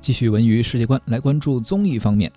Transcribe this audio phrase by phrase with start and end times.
[0.00, 2.30] 继续文娱世界观，来关注综艺方面。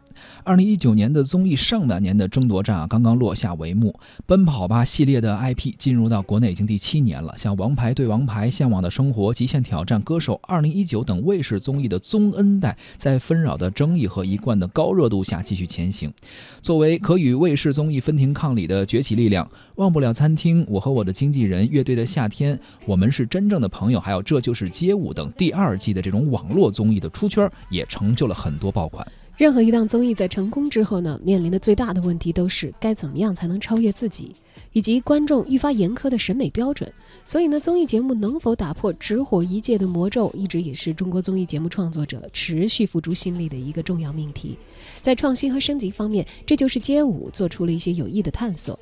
[0.44, 3.98] 二零一九年的综艺上半年的争夺战啊，刚刚落下帷幕。
[4.26, 16.12] 奔跑吧系列的 IP 进入到国内已经第七年了，像《王牌对王牌》、《向往的生活》、《极限挑战》、《歌手二零一九》等卫视综艺的综恩代，在纷扰的争议和一贯的高热度下继续前行。
[16.62, 22.56] 作为可与卫视综艺分庭抗礼的崛起力量，《忘不了餐厅》、《我和我的经纪人》、《乐队的夏天》、
[22.86, 27.50] 《我们是真正的朋友》，还有《这就是街舞》等第二季的这种网络综艺的出圈。
[27.70, 29.06] 也成就了很多爆款。
[29.38, 34.36] 任何一档综艺在成功之后呢，面临的最大的问题都是该怎么样才能超越自己，
[34.72, 36.92] 以及观众愈发严苛的审美标准。
[37.26, 44.56] 所以呢，综艺节目能否打破只火一届的魔咒，一直也是中国综艺节目创作者持续付出心力的一个重要命题。
[45.02, 48.80] 在创新和升级方面，这就是街舞做出了一些有益的探索。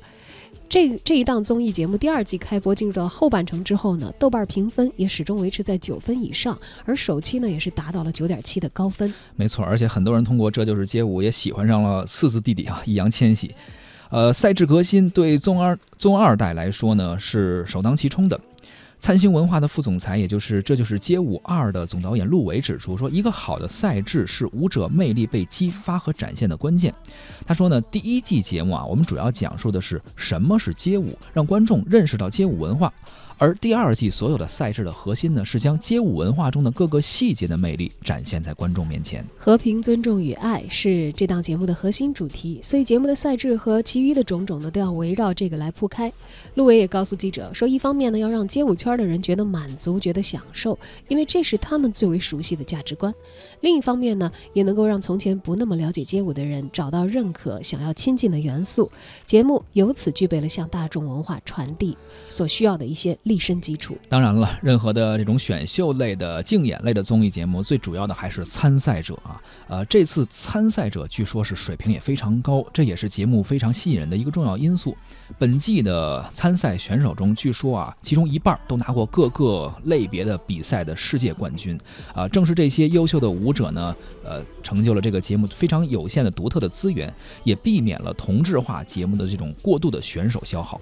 [0.70, 9.12] 这这一档综艺节目第二季开播进入到后半程之后呢，豆瓣评分也始终维持在九分以上，而首期呢也是达到了九点七的高分。
[9.34, 13.52] 没错，而且很多人通过《这就是街舞》也喜欢上了四字弟弟啊，易烊千玺。
[14.10, 18.40] 呃，赛制革新对综二综二代来说呢是首当其冲的。
[18.98, 26.94] 灿星文化的副总裁，也就是《这就是街舞二》的总导演陆伟指出说，一个好的赛制是舞者魅力被激发和展现的关键。
[27.46, 32.90] 他说呢，第一季节目啊，我们主要讲述的是什么是街舞，让观众认识到街舞文化。
[33.38, 39.24] 而第二季所有的赛制的核心呢，是将街舞文化中的各个细节的魅力展现在观众面前。
[39.34, 46.10] 和平、尊重与爱是这档节目的核心主题，所以节目的赛制和其余的种种呢，都要围绕这个来铺开。
[46.54, 53.12] 陆伟也告诉记者说，一方面呢，要让街舞圈的人觉得满足、觉得享受，因为这是他们最为熟悉的价值观；
[53.60, 58.90] 另一方面呢，也能够让从前不那么了解街舞的人找到认可、想要亲近的元素。
[59.26, 61.96] 节目由此具备了向大众文化传递
[62.28, 63.10] 所需要的一些。
[63.24, 63.96] 立身基础。
[64.08, 69.42] 当然了，任何的这种选秀类的、竞演类的综艺节目，最主要的还是参赛者啊。
[69.68, 74.96] 呃，这次参赛者据说是水平也非常高，这也是节目非常吸引人的一个重要因素。
[75.38, 81.78] 本季的参赛选手中，据说啊，其中一半都拿过各个类别的比赛的世界冠军
[82.14, 82.28] 啊。
[82.28, 87.12] 正是这些优秀的舞者呢，呃，成就了这个节目非常有限的独特的资源，
[87.44, 90.80] 也避免了同质化节目的这种过度的选手消耗。